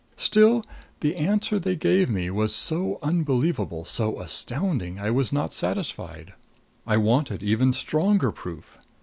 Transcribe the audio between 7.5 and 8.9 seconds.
stronger proof.